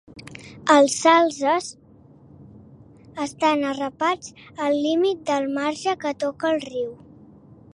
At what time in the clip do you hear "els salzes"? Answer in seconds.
0.75-1.67